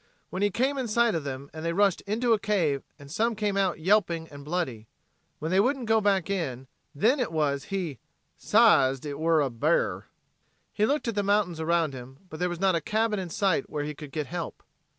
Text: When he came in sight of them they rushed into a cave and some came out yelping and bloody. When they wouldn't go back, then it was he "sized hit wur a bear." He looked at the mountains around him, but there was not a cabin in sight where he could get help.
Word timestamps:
When 0.31 0.41
he 0.41 0.49
came 0.49 0.79
in 0.79 0.87
sight 0.87 1.13
of 1.13 1.23
them 1.23 1.51
they 1.53 1.73
rushed 1.73 2.01
into 2.07 2.33
a 2.33 2.39
cave 2.39 2.81
and 2.97 3.11
some 3.11 3.35
came 3.35 3.55
out 3.55 3.79
yelping 3.79 4.29
and 4.29 4.43
bloody. 4.43 4.87
When 5.37 5.51
they 5.51 5.59
wouldn't 5.59 5.85
go 5.85 6.01
back, 6.01 6.25
then 6.25 6.67
it 7.19 7.31
was 7.31 7.65
he 7.65 7.99
"sized 8.35 9.03
hit 9.03 9.19
wur 9.19 9.41
a 9.41 9.51
bear." 9.51 10.07
He 10.73 10.87
looked 10.87 11.07
at 11.07 11.13
the 11.13 11.21
mountains 11.21 11.59
around 11.59 11.93
him, 11.93 12.17
but 12.31 12.39
there 12.39 12.49
was 12.49 12.59
not 12.59 12.73
a 12.73 12.81
cabin 12.81 13.19
in 13.19 13.29
sight 13.29 13.69
where 13.69 13.83
he 13.83 13.93
could 13.93 14.11
get 14.11 14.25
help. 14.25 14.63